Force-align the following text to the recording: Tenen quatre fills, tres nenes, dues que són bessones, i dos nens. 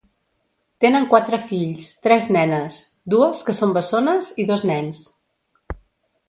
Tenen 0.85 1.03
quatre 1.11 1.39
fills, 1.51 1.89
tres 2.05 2.29
nenes, 2.37 2.79
dues 3.15 3.45
que 3.51 3.55
són 3.59 3.77
bessones, 3.77 4.33
i 4.45 4.49
dos 4.53 4.65
nens. 4.73 5.05